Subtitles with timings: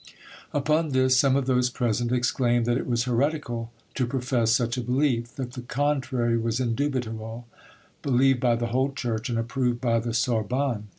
[0.51, 4.81] "Upon this, some of those present exclaimed that it was heretical to profess such a
[4.81, 7.47] belief; that the contrary was indubitable,
[8.01, 10.87] believed by the whole Church and approved by the Sorbonne.